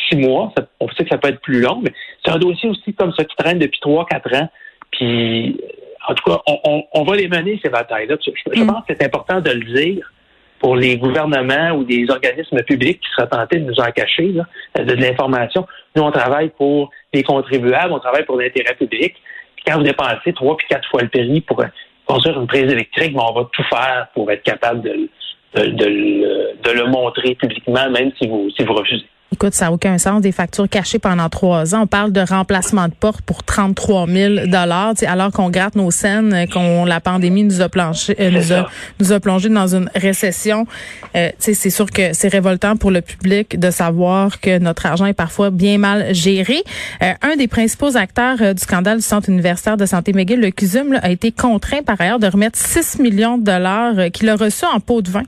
six 0.10 0.16
mois. 0.16 0.52
Ça- 0.58 0.66
on 0.80 0.88
sait 0.90 1.04
que 1.04 1.10
ça 1.10 1.20
peut 1.20 1.30
être 1.30 1.42
plus 1.42 1.62
long, 1.62 1.82
mais 1.84 1.92
c'est 2.26 2.32
un 2.32 2.40
dossier 2.40 2.68
aussi 2.68 2.96
comme 2.96 3.14
ça 3.14 3.24
qui 3.26 3.36
traîne 3.36 3.60
depuis 3.60 3.80
trois, 3.80 4.08
quatre 4.08 4.34
ans. 4.36 4.50
Puis, 4.98 5.60
en 6.08 6.14
tout 6.14 6.30
cas, 6.32 6.40
on, 6.48 6.60
on- 6.66 6.84
on 6.94 7.04
va 7.04 7.16
les 7.16 7.28
mener, 7.28 7.60
ces 7.64 7.70
batailles-là. 7.70 8.16
Je, 8.26 8.32
je 8.54 8.62
Mm. 8.64 8.68
pense 8.68 8.86
que 8.88 8.94
c'est 9.00 9.06
important 9.06 9.42
de 9.42 9.52
le 9.52 9.66
dire 9.74 10.12
pour 10.60 10.76
les 10.76 10.98
gouvernements 10.98 11.72
ou 11.72 11.84
des 11.84 12.10
organismes 12.10 12.62
publics 12.64 13.00
qui 13.02 13.10
seraient 13.16 13.28
tentés 13.28 13.60
de 13.60 13.66
nous 13.66 13.80
en 13.80 13.92
cacher 13.92 14.28
là, 14.30 14.46
de, 14.84 14.94
l'information. 14.94 15.68
Nous, 15.96 16.02
on 16.04 16.12
travaille 16.12 16.50
pour 16.50 16.92
les 17.14 17.24
contribuables, 17.24 17.92
on 17.94 18.00
travaille 18.00 18.26
pour 18.26 18.38
l'intérêt 18.40 18.74
public. 18.76 19.14
Puis 19.56 19.66
quand 19.68 19.78
vous 19.78 19.84
dépensez 19.84 20.34
trois 20.34 20.56
puis 20.58 20.68
quatre 20.70 20.88
fois 20.90 21.02
le 21.02 21.10
prix 21.10 21.42
pour 21.42 21.62
construire 22.06 22.40
une 22.40 22.48
prise 22.48 22.72
électrique, 22.72 23.14
ben, 23.14 23.22
on 23.30 23.34
va 23.34 23.50
tout 23.52 23.64
faire 23.64 24.08
pour 24.14 24.32
être 24.32 24.44
capable 24.44 24.82
de, 24.82 25.10
de, 25.56 25.66
de 25.72 25.86
le, 25.86 26.52
de 26.64 26.72
le 26.72 26.86
montrer 26.88 27.36
publiquement, 27.36 27.90
même 27.90 28.12
si 28.20 28.28
vous, 28.28 28.50
si 28.58 28.64
vous 28.64 28.74
refusez. 28.74 29.06
Écoute, 29.34 29.54
ça 29.54 29.66
n'a 29.66 29.72
aucun 29.74 29.98
sens. 29.98 30.22
Des 30.22 30.32
factures 30.32 30.70
cachées 30.70 31.00
pendant 31.00 31.28
trois 31.30 31.76
ans. 31.76 31.82
On 31.82 31.88
parle 31.88 32.12
de 32.12 32.22
remplacement 32.22 32.88
de 32.88 32.94
porte 32.94 33.22
pour 33.22 33.44
33 33.44 34.08
000 34.08 34.36
alors 34.54 35.32
qu'on 35.34 35.50
gratte 35.50 35.76
nos 35.76 35.92
scènes, 35.92 36.34
euh, 36.34 36.46
qu'on 36.46 36.86
la 36.86 37.02
pandémie 37.02 37.44
nous 37.44 37.62
a 37.62 37.68
planché, 37.68 38.16
euh, 38.20 38.32
nous, 38.32 38.54
a, 38.54 38.70
nous 39.00 39.12
a 39.12 39.20
plongé 39.20 39.50
dans 39.50 39.76
une 39.76 39.90
récession. 39.96 40.66
Euh, 41.16 41.30
c'est 41.40 41.70
sûr 41.70 41.90
que 41.90 42.14
c'est 42.14 42.28
révoltant 42.28 42.78
pour 42.78 42.92
le 42.92 43.02
public 43.02 43.60
de 43.60 43.72
savoir 43.72 44.40
que 44.40 44.58
notre 44.60 44.86
argent 44.86 45.06
est 45.06 45.14
parfois 45.14 45.50
bien 45.50 45.78
mal 45.78 46.14
géré. 46.14 46.64
Euh, 47.02 47.14
un 47.22 47.36
des 47.36 47.48
principaux 47.48 47.98
acteurs 47.98 48.38
euh, 48.42 48.54
du 48.54 48.62
scandale 48.62 48.98
du 48.98 49.04
Centre 49.04 49.30
universitaire 49.30 49.78
de 49.78 49.86
santé 49.86 50.14
McGill, 50.14 50.40
le 50.40 50.52
CUSUM, 50.52 50.94
là, 50.94 51.00
a 51.04 51.10
été 51.10 51.32
contraint 51.32 51.82
par 51.84 52.00
ailleurs 52.00 52.20
de 52.20 52.28
remettre 52.28 52.58
6 52.58 53.00
millions 53.00 53.38
de 53.38 53.44
dollars 53.44 53.98
euh, 53.98 54.10
qu'il 54.10 54.30
a 54.30 54.36
reçus 54.36 54.66
en 54.66 54.80
pot 54.80 55.02
de 55.02 55.10
vin. 55.10 55.24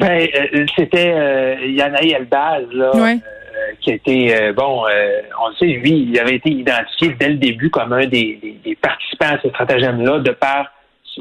Ben, 0.00 0.26
euh, 0.54 0.66
c'était 0.76 1.12
euh, 1.14 1.56
Yanaï 1.66 2.12
Elbaz, 2.12 2.64
là, 2.72 2.90
Ouais. 2.96 3.12
euh, 3.16 3.72
qui 3.80 3.90
a 3.92 3.94
été, 3.94 4.34
euh, 4.34 4.52
bon, 4.52 4.86
euh, 4.86 5.20
on 5.44 5.48
le 5.50 5.54
sait, 5.56 5.66
lui, 5.66 6.08
il 6.10 6.18
avait 6.18 6.36
été 6.36 6.50
identifié 6.50 7.14
dès 7.20 7.28
le 7.28 7.34
début 7.36 7.70
comme 7.70 7.92
un 7.92 8.06
des, 8.06 8.38
des- 8.42 8.56
des 8.64 8.74
participants 8.76 9.34
à 9.36 9.38
ce 9.42 9.48
stratagème-là, 9.50 10.20
de 10.20 10.30
par 10.32 10.72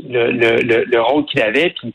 le, 0.07 0.31
le, 0.31 0.61
le, 0.61 0.85
le 0.85 1.01
rôle 1.01 1.25
qu'il 1.25 1.41
avait. 1.41 1.71
Puis, 1.71 1.93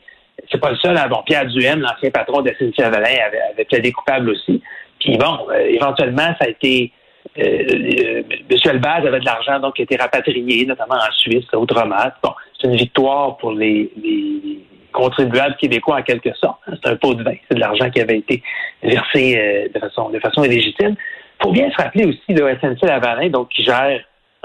c'est 0.50 0.60
pas 0.60 0.70
le 0.70 0.76
seul. 0.76 0.96
hein. 0.98 1.06
Bon, 1.08 1.22
Pierre 1.24 1.46
Duhem, 1.46 1.80
l'ancien 1.80 2.10
patron 2.10 2.42
de 2.42 2.52
Cynthia 2.58 2.90
Valin, 2.90 3.08
avait, 3.26 3.40
avait 3.52 3.64
plaidé 3.64 3.90
coupable 3.92 4.30
aussi. 4.30 4.60
Puis, 5.00 5.16
bon, 5.16 5.38
euh, 5.50 5.58
éventuellement, 5.68 6.34
ça 6.38 6.44
a 6.46 6.48
été... 6.48 6.92
Euh, 7.38 7.42
euh, 7.42 8.22
M. 8.50 8.58
Elbaz 8.66 9.06
avait 9.06 9.20
de 9.20 9.24
l'argent 9.24 9.58
donc 9.58 9.74
qui 9.76 9.82
a 9.82 9.84
été 9.84 9.96
rapatrié, 9.96 10.66
notamment 10.66 10.96
en 10.96 11.12
Suisse, 11.16 11.46
autrement. 11.54 11.96
Bon, 12.22 12.30
c'est 12.60 12.68
une 12.68 12.76
victoire 12.76 13.38
pour 13.38 13.52
les, 13.52 13.90
les 14.02 14.58
contribuables 14.94 15.56
québécois 15.56 15.98
en 15.98 16.02
quelque 16.02 16.32
sorte. 16.34 16.60
hein. 16.66 16.74
C'est 16.82 16.90
un 16.90 16.96
pot 16.96 17.14
de 17.14 17.22
vin. 17.22 17.34
C'est 17.48 17.56
de 17.56 17.60
l'argent 17.60 17.90
qui 17.90 18.00
avait 18.00 18.18
été 18.18 18.42
versé 18.82 19.36
euh, 19.36 19.68
de 19.74 19.78
façon 19.78 20.08
de 20.08 20.18
façon 20.20 20.44
illégitime. 20.44 20.94
faut 21.42 21.52
bien 21.52 21.70
se 21.70 21.76
rappeler 21.76 22.06
aussi 22.06 22.32
le 22.32 22.56
SNC 22.60 22.82
Lavalin, 22.82 23.28
donc 23.28 23.50
qui 23.50 23.64
gère 23.64 24.00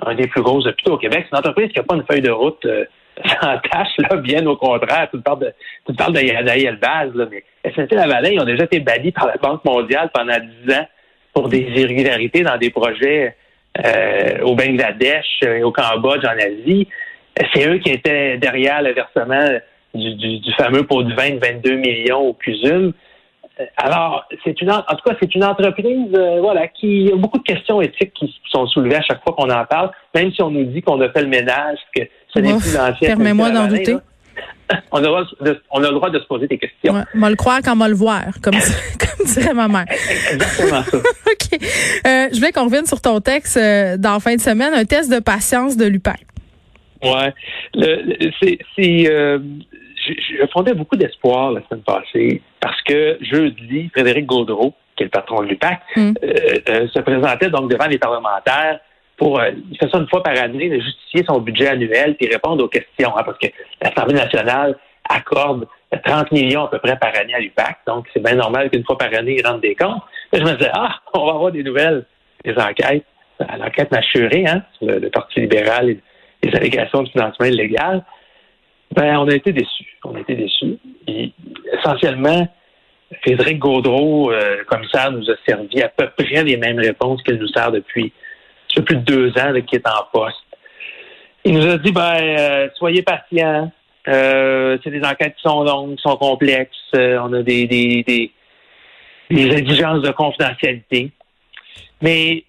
un 0.05 0.15
des 0.15 0.27
plus 0.27 0.41
gros 0.41 0.65
hôpitaux 0.65 0.93
au 0.93 0.97
Québec. 0.97 1.25
C'est 1.25 1.35
une 1.35 1.39
entreprise 1.39 1.71
qui 1.71 1.77
n'a 1.77 1.83
pas 1.83 1.95
une 1.95 2.05
feuille 2.05 2.21
de 2.21 2.31
route 2.31 2.65
euh, 2.65 2.85
sans 3.25 3.57
tâche, 3.71 3.95
là, 3.97 4.17
bien 4.17 4.45
au 4.45 4.55
contraire. 4.55 5.07
Tu 5.11 5.19
parles 5.21 5.39
de, 5.39 5.53
tu 5.87 5.93
parles 5.93 6.13
de 6.13 6.19
Elbaz, 6.19 7.11
là, 7.13 7.25
mais 7.29 7.43
SNC 7.71 7.91
Lavalin, 7.91 8.29
ils 8.31 8.39
ont 8.39 8.45
déjà 8.45 8.63
été 8.63 8.79
bannis 8.79 9.11
par 9.11 9.27
la 9.27 9.37
Banque 9.37 9.63
mondiale 9.65 10.09
pendant 10.13 10.37
dix 10.39 10.73
ans 10.73 10.87
pour 11.33 11.49
des 11.49 11.59
irrégularités 11.59 12.41
dans 12.41 12.57
des 12.57 12.69
projets 12.69 13.35
euh, 13.85 14.41
au 14.41 14.55
Bangladesh 14.55 15.43
et 15.43 15.63
au 15.63 15.71
Cambodge, 15.71 16.25
en 16.25 16.37
Asie. 16.37 16.87
C'est 17.53 17.67
eux 17.67 17.77
qui 17.77 17.91
étaient 17.91 18.37
derrière 18.37 18.81
le 18.81 18.93
versement 18.93 19.59
du, 19.93 20.15
du, 20.15 20.39
du 20.39 20.53
fameux 20.53 20.85
pot 20.85 21.03
de 21.03 21.13
vin 21.13 21.31
de 21.31 21.39
22 21.39 21.75
millions 21.75 22.19
au 22.29 22.33
CUSUM. 22.33 22.93
Euh, 23.59 23.63
Alors, 23.77 24.25
c'est 24.43 24.59
une 24.61 24.71
en 24.71 24.81
tout 24.81 25.03
cas, 25.09 25.15
c'est 25.19 25.33
une 25.35 25.43
entreprise 25.43 26.07
euh, 26.15 26.39
voilà, 26.41 26.67
qui 26.67 26.87
il 27.01 27.09
y 27.09 27.11
a 27.11 27.15
beaucoup 27.15 27.37
de 27.39 27.43
questions 27.43 27.81
éthiques 27.81 28.13
qui 28.13 28.33
sont 28.51 28.67
soulevées 28.67 28.95
à 28.97 29.01
chaque 29.01 29.21
fois 29.23 29.33
qu'on 29.37 29.49
en 29.49 29.65
parle, 29.65 29.91
même 30.15 30.31
si 30.31 30.41
on 30.41 30.51
nous 30.51 30.65
dit 30.65 30.81
qu'on 30.81 30.99
a 31.01 31.09
fait 31.09 31.21
le 31.21 31.27
ménage, 31.27 31.77
que 31.95 32.01
ce 32.33 32.39
n'est 32.39 32.53
plus 32.57 32.73
l'ancien. 32.75 33.07
permets-moi 33.15 33.49
d'en 33.51 33.67
douter. 33.67 33.93
là. 33.93 34.01
On 34.91 34.97
a, 34.99 35.01
le 35.01 35.07
droit 35.07 35.23
de- 35.41 35.61
on 35.71 35.83
a 35.83 35.87
le 35.87 35.93
droit 35.95 36.09
de 36.11 36.19
se 36.19 36.25
poser 36.25 36.45
des 36.47 36.59
questions. 36.59 36.93
Ouais, 36.93 37.01
moi 37.15 37.31
le 37.31 37.35
croire 37.35 37.59
quand 37.65 37.75
moi 37.75 37.87
le 37.89 37.95
voir, 37.95 38.21
comme, 38.43 38.53
comme 38.99 39.25
dirait 39.25 39.55
ma 39.55 39.67
mère. 39.67 39.85
Exactement 40.31 40.83
ça. 40.83 40.97
OK. 41.25 41.59
Euh, 41.59 42.27
je 42.31 42.35
voulais 42.35 42.51
qu'on 42.51 42.65
revienne 42.65 42.85
sur 42.85 43.01
ton 43.01 43.19
texte 43.19 43.57
euh, 43.57 43.97
dans 43.97 44.19
fin 44.19 44.35
de 44.35 44.39
semaine, 44.39 44.71
un 44.75 44.85
test 44.85 45.11
de 45.11 45.19
patience 45.19 45.75
de 45.75 45.85
l'UPAC. 45.85 46.19
Ouais. 47.03 47.33
C'est, 48.39 48.59
c'est, 48.77 49.07
euh, 49.09 49.39
je, 50.13 50.37
je 50.41 50.45
fondais 50.51 50.73
beaucoup 50.73 50.95
d'espoir 50.95 51.51
la 51.51 51.61
semaine 51.67 51.83
passée 51.83 52.41
parce 52.59 52.81
que 52.83 53.17
jeudi, 53.21 53.89
Frédéric 53.93 54.25
Gaudreau, 54.25 54.73
qui 54.95 55.03
est 55.03 55.05
le 55.05 55.11
patron 55.11 55.41
de 55.41 55.47
l'UPAC, 55.47 55.79
Mm. 55.95 56.13
euh, 56.23 56.33
euh, 56.69 56.87
se 56.89 56.99
présentait 56.99 57.49
donc 57.49 57.69
devant 57.71 57.87
les 57.87 57.97
parlementaires 57.97 58.79
pour, 59.17 59.39
euh, 59.39 59.51
il 59.71 59.77
fait 59.77 59.89
ça 59.89 59.97
une 59.97 60.07
fois 60.07 60.23
par 60.23 60.37
année, 60.37 60.69
de 60.69 60.79
justifier 60.79 61.23
son 61.27 61.39
budget 61.39 61.67
annuel 61.67 62.15
puis 62.15 62.27
répondre 62.27 62.63
aux 62.63 62.67
questions, 62.67 63.15
hein, 63.17 63.23
parce 63.25 63.37
que 63.37 63.47
l'Assemblée 63.81 64.15
nationale 64.15 64.77
accorde 65.09 65.67
30 66.03 66.31
millions 66.31 66.65
à 66.65 66.67
peu 66.69 66.79
près 66.79 66.97
par 66.97 67.15
année 67.15 67.33
à 67.33 67.39
l'UPAC, 67.39 67.79
donc 67.87 68.07
c'est 68.13 68.23
bien 68.23 68.35
normal 68.35 68.69
qu'une 68.69 68.83
fois 68.85 68.97
par 68.97 69.13
année, 69.13 69.37
il 69.39 69.45
rentre 69.45 69.61
des 69.61 69.75
comptes. 69.75 70.01
Là, 70.31 70.39
je 70.39 70.43
me 70.43 70.53
disais, 70.53 70.69
ah, 70.73 70.99
on 71.13 71.25
va 71.25 71.33
avoir 71.33 71.51
des 71.51 71.63
nouvelles, 71.63 72.05
des 72.45 72.55
enquêtes, 72.57 73.05
l'enquête 73.57 73.91
mâchurée, 73.91 74.45
hein, 74.47 74.63
sur 74.77 74.87
le, 74.87 74.99
le 74.99 75.09
Parti 75.09 75.41
libéral 75.41 75.89
et 75.89 75.99
les 76.43 76.55
allégations 76.55 77.03
de 77.03 77.09
financement 77.09 77.45
illégal, 77.45 78.03
ben, 78.91 79.17
on 79.17 79.27
a 79.27 79.35
été 79.35 79.51
déçus. 79.51 79.97
On 80.03 80.15
a 80.15 80.19
été 80.19 80.35
déçus. 80.35 80.77
Essentiellement, 81.73 82.47
Frédéric 83.21 83.59
Gaudreau, 83.59 84.31
euh, 84.31 84.57
le 84.59 84.65
commissaire, 84.65 85.11
nous 85.11 85.29
a 85.29 85.35
servi 85.47 85.81
à 85.81 85.89
peu 85.89 86.09
près 86.17 86.43
les 86.43 86.57
mêmes 86.57 86.79
réponses 86.79 87.21
qu'il 87.23 87.35
nous 87.35 87.47
sert 87.47 87.71
depuis 87.71 88.11
plus 88.85 88.95
de 88.95 89.01
deux 89.01 89.29
ans 89.39 89.53
qu'il 89.67 89.79
est 89.79 89.87
en 89.87 90.05
poste. 90.11 90.37
Il 91.43 91.53
nous 91.53 91.67
a 91.67 91.77
dit, 91.77 91.91
ben, 91.91 92.13
euh, 92.21 92.69
soyez 92.75 93.01
patients. 93.01 93.71
Euh, 94.07 94.77
c'est 94.83 94.91
des 94.91 95.03
enquêtes 95.03 95.35
qui 95.35 95.41
sont 95.41 95.63
longues, 95.63 95.95
qui 95.95 96.01
sont 96.01 96.17
complexes. 96.17 96.75
on 96.93 97.33
a 97.33 97.41
des, 97.41 97.67
des, 97.67 98.03
des, 98.03 98.31
des 99.29 99.55
exigences 99.55 100.01
de 100.01 100.11
confidentialité. 100.11 101.11
Mais 102.01 102.43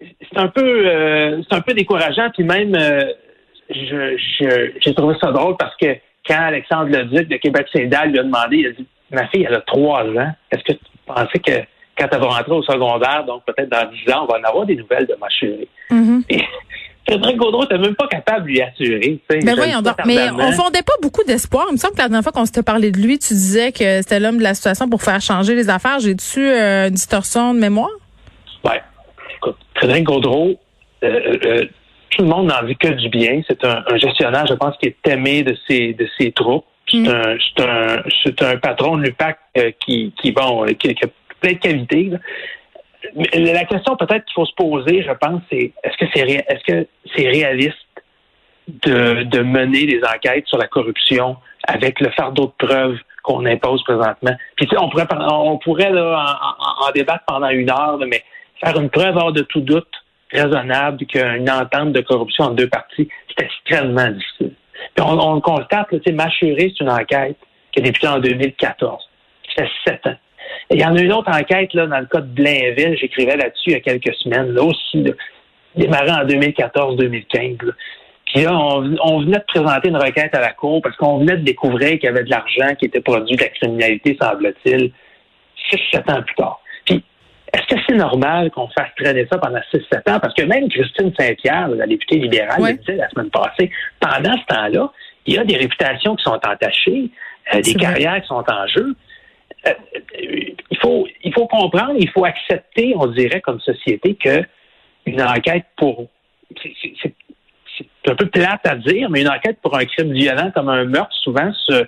c'est 0.00 0.38
un 0.38 0.48
peu 0.48 1.42
c'est 1.42 1.54
un 1.54 1.60
peu 1.60 1.74
décourageant. 1.74 2.30
Puis 2.32 2.44
même, 2.44 2.74
je, 3.70 4.70
j'ai 4.80 4.94
trouvé 4.94 5.14
ça 5.20 5.32
drôle 5.32 5.56
parce 5.56 5.76
que 5.76 5.96
quand 6.26 6.40
Alexandre 6.40 6.90
Leduc 6.90 7.28
de 7.28 7.36
Québec 7.36 7.66
Saint-Dal 7.72 8.10
lui 8.10 8.18
a 8.18 8.22
demandé, 8.22 8.56
il 8.56 8.66
a 8.66 8.70
dit 8.70 8.86
Ma 9.10 9.26
fille, 9.28 9.46
elle 9.48 9.54
a 9.54 9.60
trois 9.60 10.02
ans. 10.02 10.32
Est-ce 10.50 10.62
que 10.64 10.72
tu 10.72 10.84
pensais 11.06 11.38
que 11.38 11.60
quand 11.98 12.08
elle 12.10 12.20
va 12.20 12.26
rentrer 12.26 12.52
au 12.52 12.62
secondaire, 12.62 13.24
donc 13.24 13.44
peut-être 13.44 13.70
dans 13.70 13.88
dix 13.90 14.12
ans, 14.12 14.24
on 14.24 14.32
va 14.32 14.38
en 14.38 14.48
avoir 14.48 14.66
des 14.66 14.76
nouvelles 14.76 15.06
de 15.06 15.16
ma 15.20 15.28
chérie? 15.28 15.68
Et 16.28 16.42
Frédéric 17.08 17.36
Gaudreau 17.36 17.62
n'était 17.62 17.78
même 17.78 17.94
pas 17.94 18.08
capable 18.08 18.46
de 18.46 18.48
lui 18.48 18.60
assurer. 18.60 19.20
Mais 19.30 19.40
ben 19.40 19.54
voyons 19.54 19.80
donc. 19.80 19.94
Mais 20.04 20.28
on 20.30 20.52
fondait 20.52 20.82
pas 20.82 20.94
beaucoup 21.00 21.22
d'espoir. 21.22 21.66
Il 21.68 21.74
me 21.74 21.78
semble 21.78 21.94
que 21.94 21.98
la 21.98 22.08
dernière 22.08 22.22
fois 22.22 22.32
qu'on 22.32 22.46
s'était 22.46 22.64
parlé 22.64 22.90
de 22.90 22.98
lui, 22.98 23.18
tu 23.18 23.32
disais 23.32 23.70
que 23.70 24.02
c'était 24.02 24.18
l'homme 24.18 24.38
de 24.38 24.42
la 24.42 24.54
situation 24.54 24.88
pour 24.88 25.02
faire 25.02 25.20
changer 25.20 25.54
les 25.54 25.70
affaires. 25.70 26.00
J'ai-tu 26.00 26.40
euh, 26.40 26.88
une 26.88 26.94
distorsion 26.94 27.54
de 27.54 27.60
mémoire? 27.60 27.90
Oui. 28.64 28.74
Écoute, 29.36 29.56
Frédéric 29.76 30.04
Gaudreau, 30.04 30.58
euh, 31.04 31.38
euh, 31.44 31.64
tout 32.10 32.22
le 32.22 32.28
monde 32.28 32.46
n'en 32.46 32.64
vit 32.64 32.76
que 32.76 32.88
du 32.88 33.08
bien. 33.08 33.40
C'est 33.46 33.64
un, 33.64 33.84
gestionnaire, 33.96 34.46
je 34.46 34.54
pense, 34.54 34.76
qui 34.78 34.86
est 34.86 35.08
aimé 35.08 35.42
de 35.42 35.56
ses, 35.68 35.94
de 35.94 36.08
ses 36.18 36.32
troupes. 36.32 36.64
C'est 36.88 36.98
mm. 36.98 37.08
un, 37.08 38.02
c'est 38.24 38.42
un, 38.42 38.56
patron 38.58 38.96
de 38.96 39.02
l'UPAC 39.02 39.38
euh, 39.58 39.70
qui, 39.84 40.14
qui, 40.20 40.32
bon, 40.32 40.64
euh, 40.64 40.72
qui, 40.72 40.90
a 40.90 41.06
plein 41.40 41.52
de 41.52 41.58
qualités. 41.58 42.10
la 43.34 43.64
question 43.64 43.96
peut-être 43.96 44.24
qu'il 44.24 44.34
faut 44.34 44.46
se 44.46 44.54
poser, 44.54 45.02
je 45.02 45.12
pense, 45.12 45.42
c'est 45.50 45.72
est-ce 45.82 45.96
que 45.96 46.04
c'est 46.14 46.20
est-ce 46.20 46.64
que 46.64 46.86
c'est 47.14 47.28
réaliste 47.28 47.76
de, 48.68 49.24
de 49.24 49.40
mener 49.42 49.86
des 49.86 50.00
enquêtes 50.04 50.46
sur 50.46 50.58
la 50.58 50.68
corruption 50.68 51.36
avec 51.66 52.00
le 52.00 52.10
fardeau 52.10 52.46
de 52.58 52.66
preuves 52.66 52.98
qu'on 53.24 53.44
impose 53.46 53.82
présentement? 53.82 54.36
Puis 54.54 54.68
on 54.78 54.88
pourrait 54.88 55.08
on 55.28 55.58
pourrait 55.58 55.90
là, 55.90 56.38
en, 56.80 56.90
débattre 56.92 57.24
pendant 57.26 57.48
une 57.48 57.70
heure, 57.70 57.98
mais 58.06 58.22
faire 58.64 58.78
une 58.78 58.90
preuve 58.90 59.16
hors 59.16 59.32
de 59.32 59.42
tout 59.42 59.60
doute 59.60 59.88
raisonnable 60.32 61.04
qu'une 61.06 61.50
entente 61.50 61.92
de 61.92 62.00
corruption 62.00 62.44
en 62.44 62.50
deux 62.50 62.68
parties, 62.68 63.08
c'est 63.28 63.44
extrêmement 63.44 64.10
difficile. 64.10 64.52
Puis 64.94 65.04
on, 65.06 65.34
le 65.34 65.40
constate, 65.40 65.88
c'est 66.04 66.12
Machuré, 66.12 66.72
c'est 66.76 66.84
une 66.84 66.90
enquête 66.90 67.36
qui 67.72 67.80
a 67.80 67.82
débuté 67.82 68.08
en 68.08 68.18
2014. 68.18 69.02
Ça 69.56 69.64
fait 69.64 69.70
sept 69.84 70.06
ans. 70.06 70.16
il 70.70 70.80
y 70.80 70.84
en 70.84 70.96
a 70.96 71.00
une 71.00 71.12
autre 71.12 71.30
enquête 71.30 71.72
là, 71.74 71.86
dans 71.86 72.00
le 72.00 72.06
cas 72.06 72.20
de 72.20 72.26
Blainville, 72.26 72.96
j'écrivais 72.98 73.36
là-dessus 73.36 73.70
il 73.70 73.72
y 73.72 73.76
a 73.76 73.80
quelques 73.80 74.14
semaines, 74.16 74.52
là 74.52 74.62
aussi, 74.62 75.02
là, 75.02 75.12
démarré 75.76 76.10
en 76.10 76.24
2014-2015. 76.26 77.58
Puis 78.26 78.44
là, 78.44 78.52
on, 78.52 78.96
on, 79.02 79.20
venait 79.20 79.38
de 79.38 79.44
présenter 79.46 79.88
une 79.88 79.96
requête 79.96 80.34
à 80.34 80.40
la 80.40 80.52
Cour 80.52 80.82
parce 80.82 80.96
qu'on 80.96 81.18
venait 81.18 81.36
de 81.36 81.44
découvrir 81.44 81.92
qu'il 81.92 82.04
y 82.04 82.08
avait 82.08 82.24
de 82.24 82.30
l'argent 82.30 82.74
qui 82.78 82.86
était 82.86 83.00
produit 83.00 83.36
de 83.36 83.42
la 83.42 83.48
criminalité, 83.48 84.16
semble-t-il, 84.20 84.92
six, 85.70 85.80
sept 85.92 86.10
ans 86.10 86.22
plus 86.22 86.34
tard. 86.34 86.60
Est-ce 87.56 87.74
que 87.74 87.80
c'est 87.88 87.96
normal 87.96 88.50
qu'on 88.50 88.68
fasse 88.68 88.90
traîner 88.96 89.26
ça 89.32 89.38
pendant 89.38 89.60
6-7 89.72 90.10
ans? 90.10 90.20
Parce 90.20 90.34
que 90.34 90.42
même 90.42 90.68
Christine 90.68 91.10
Saint-Pierre, 91.18 91.68
la 91.68 91.86
députée 91.86 92.18
libérale, 92.18 92.60
le 92.60 92.72
disait 92.74 92.96
la 92.96 93.08
semaine 93.08 93.30
passée, 93.30 93.70
pendant 93.98 94.36
ce 94.36 94.54
temps-là, 94.54 94.92
il 95.24 95.34
y 95.34 95.38
a 95.38 95.44
des 95.44 95.56
réputations 95.56 96.16
qui 96.16 96.22
sont 96.22 96.38
entachées, 96.46 97.10
euh, 97.54 97.60
des 97.62 97.74
carrières 97.74 98.20
qui 98.20 98.28
sont 98.28 98.44
en 98.46 98.66
jeu. 98.66 98.94
Euh, 99.66 99.72
il, 100.20 100.78
faut, 100.82 101.08
il 101.24 101.32
faut 101.32 101.46
comprendre, 101.46 101.94
il 101.98 102.10
faut 102.10 102.26
accepter, 102.26 102.94
on 102.94 103.06
dirait, 103.06 103.40
comme 103.40 103.58
société, 103.60 104.16
que 104.16 104.42
une 105.06 105.22
enquête 105.22 105.64
pour. 105.76 106.08
C'est 106.62 108.10
un 108.10 108.16
peu 108.16 108.26
plate 108.26 108.66
à 108.66 108.76
dire, 108.76 109.08
mais 109.08 109.22
une 109.22 109.30
enquête 109.30 109.58
pour 109.62 109.76
un 109.76 109.84
crime 109.86 110.12
violent 110.12 110.50
comme 110.54 110.68
un 110.68 110.84
meurtre, 110.84 111.14
souvent, 111.22 111.50
se, 111.54 111.86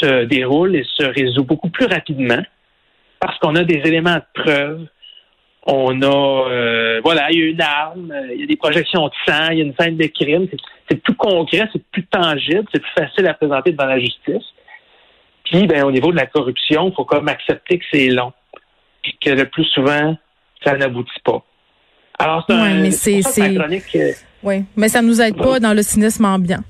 se 0.00 0.24
déroule 0.24 0.74
et 0.74 0.84
se 0.96 1.04
résout 1.04 1.44
beaucoup 1.44 1.70
plus 1.70 1.86
rapidement 1.86 2.42
parce 3.22 3.38
qu'on 3.38 3.54
a 3.54 3.62
des 3.62 3.80
éléments 3.84 4.16
de 4.16 4.42
preuve. 4.42 4.86
On 5.64 6.02
a, 6.02 6.50
euh, 6.50 7.00
voilà, 7.04 7.30
il 7.30 7.38
y 7.38 7.42
a 7.42 7.46
une 7.46 7.62
arme, 7.62 8.12
il 8.34 8.40
y 8.40 8.42
a 8.42 8.46
des 8.46 8.56
projections 8.56 9.06
de 9.06 9.12
sang, 9.24 9.50
il 9.52 9.58
y 9.58 9.60
a 9.60 9.64
une 9.64 9.74
scène 9.78 9.96
de 9.96 10.06
crime. 10.06 10.48
C'est 10.90 11.00
plus 11.00 11.14
concret, 11.14 11.68
c'est 11.72 11.84
plus 11.92 12.04
tangible, 12.06 12.64
c'est 12.74 12.80
plus 12.80 12.92
facile 12.98 13.28
à 13.28 13.34
présenter 13.34 13.70
devant 13.70 13.86
la 13.86 14.00
justice. 14.00 14.42
Puis, 15.44 15.68
ben, 15.68 15.84
au 15.84 15.92
niveau 15.92 16.10
de 16.10 16.16
la 16.16 16.26
corruption, 16.26 16.88
il 16.88 16.94
faut 16.96 17.04
comme 17.04 17.28
accepter 17.28 17.78
que 17.78 17.84
c'est 17.92 18.08
long, 18.08 18.32
puis 19.02 19.16
que 19.24 19.30
le 19.30 19.44
plus 19.44 19.64
souvent, 19.66 20.16
ça 20.64 20.76
n'aboutit 20.76 21.20
pas. 21.24 21.44
Alors, 22.18 22.44
c'est 22.48 22.56
mais 22.56 22.90
c'est, 22.90 23.20
euh, 23.40 24.12
oui, 24.42 24.64
mais 24.76 24.88
ça 24.88 25.00
nous 25.00 25.20
aide 25.20 25.36
pas 25.36 25.60
dans 25.60 25.74
le 25.74 25.82
cynisme 25.82 26.24
ambiant. 26.24 26.62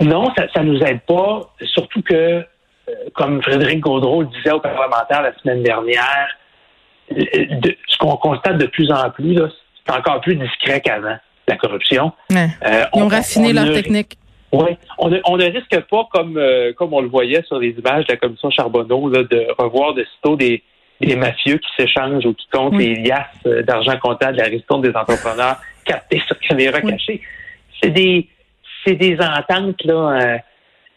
Non, 0.00 0.32
ça, 0.36 0.46
ça 0.54 0.62
nous 0.62 0.78
aide 0.82 1.00
pas, 1.00 1.52
surtout 1.62 2.02
que 2.02 2.44
comme 3.14 3.42
Frédéric 3.42 3.80
Gaudreau 3.80 4.22
le 4.22 4.28
disait 4.28 4.52
aux 4.52 4.60
parlementaires 4.60 5.22
la 5.22 5.34
semaine 5.38 5.62
dernière, 5.62 6.28
ce 7.10 7.98
qu'on 7.98 8.16
constate 8.16 8.58
de 8.58 8.66
plus 8.66 8.90
en 8.90 9.10
plus, 9.10 9.38
c'est 9.84 9.94
encore 9.94 10.20
plus 10.20 10.36
discret 10.36 10.80
qu'avant, 10.80 11.16
la 11.48 11.56
corruption. 11.56 12.12
Euh, 12.32 12.46
Ils 12.94 13.02
ont 13.02 13.08
raffiné 13.08 13.52
leur 13.52 13.72
technique. 13.72 14.16
Oui, 14.52 14.76
on 14.98 15.08
ne, 15.08 15.50
risque 15.50 15.80
pas, 15.88 16.08
comme, 16.12 16.36
euh, 16.36 16.74
comme 16.74 16.92
on 16.92 17.00
le 17.00 17.08
voyait 17.08 17.42
sur 17.44 17.58
les 17.58 17.70
images 17.70 18.04
de 18.04 18.12
la 18.12 18.18
commission 18.18 18.50
Charbonneau, 18.50 19.08
de 19.08 19.46
revoir 19.58 19.94
de 19.94 20.04
sitôt 20.16 20.36
des, 20.36 20.62
des 21.00 21.16
mafieux 21.16 21.56
qui 21.56 21.68
s'échangent 21.76 22.26
ou 22.26 22.34
qui 22.34 22.46
comptent 22.52 22.76
les 22.76 22.96
liasses 22.96 23.28
euh, 23.46 23.62
d'argent 23.62 23.98
comptable 23.98 24.36
de 24.36 24.42
la 24.42 24.48
ristourne 24.48 24.82
des 24.82 24.94
entrepreneurs 24.94 25.56
captés 25.86 26.22
sur 26.26 26.38
caméra 26.40 26.82
cachée. 26.82 27.22
C'est 27.82 27.90
des 27.90 28.28
c'est 28.84 28.94
des 28.94 29.16
ententes 29.20 29.82
là 29.84 30.42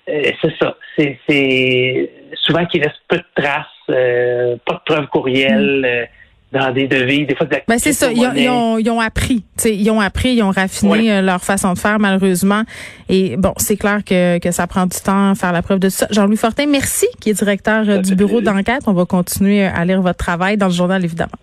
euh, 0.09 0.31
c'est 0.41 0.53
ça. 0.59 0.75
C'est 0.97 2.09
souvent 2.45 2.65
qu'ils 2.65 2.81
laissent 2.81 2.91
peu 3.07 3.17
de 3.17 3.25
traces, 3.35 3.65
euh, 3.89 4.55
pas 4.65 4.74
de 4.74 4.93
preuves 4.93 5.07
courriels. 5.07 5.81
Mm. 5.81 5.85
Euh, 5.85 6.05
dans 6.51 6.71
des 6.71 6.88
devis, 6.88 7.25
des 7.25 7.35
fois 7.35 7.47
de 7.47 7.57
ben 7.67 7.77
c'est 7.77 7.91
ça, 7.91 8.09
ils 8.13 8.25
ont, 8.25 8.33
ils 8.33 8.50
ont, 8.50 8.77
ils 8.77 8.89
ont, 8.89 9.01
appris, 9.01 9.43
ils 9.65 9.91
ont 9.91 10.00
appris, 10.00 10.35
ils 10.35 10.43
ont 10.43 10.51
raffiné 10.51 11.21
leur 11.21 11.41
façon 11.41 11.74
de 11.74 11.77
faire 11.77 12.00
malheureusement. 12.00 12.63
Et 13.09 13.35
bon, 13.35 13.53
c'est 13.57 13.75
clair 13.75 14.05
que, 14.05 14.38
que 14.38 14.51
ça 14.51 14.65
prend 14.65 14.85
du 14.85 14.97
temps 14.97 15.31
à 15.31 15.35
faire 15.35 15.51
la 15.51 15.62
preuve 15.62 15.79
de 15.79 15.89
ça. 15.89 16.07
Jean-Louis 16.12 16.38
Fortin, 16.38 16.67
merci, 16.67 17.07
qui 17.19 17.31
est 17.31 17.33
directeur 17.33 18.00
du 18.00 18.15
bureau 18.15 18.39
d'enquête. 18.39 18.83
On 18.88 18.93
va 18.93 19.05
continuer 19.05 19.65
à 19.65 19.83
lire 19.83 20.01
votre 20.01 20.19
travail 20.19 20.55
dans 20.55 20.67
le 20.67 20.71
journal 20.71 21.03
évidemment. 21.03 21.33